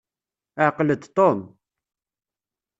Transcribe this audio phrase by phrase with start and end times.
[0.67, 1.39] Ɛqel-d Tom.